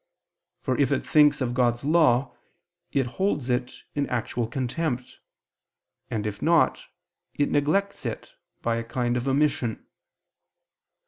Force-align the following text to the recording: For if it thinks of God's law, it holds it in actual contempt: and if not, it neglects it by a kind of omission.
For 0.61 0.75
if 0.79 0.91
it 0.91 1.05
thinks 1.05 1.41
of 1.41 1.53
God's 1.53 1.83
law, 1.85 2.33
it 2.91 3.05
holds 3.05 3.51
it 3.51 3.83
in 3.93 4.09
actual 4.09 4.47
contempt: 4.47 5.19
and 6.09 6.25
if 6.25 6.41
not, 6.41 6.87
it 7.35 7.51
neglects 7.51 8.03
it 8.03 8.31
by 8.63 8.77
a 8.77 8.83
kind 8.83 9.15
of 9.15 9.27
omission. 9.27 9.85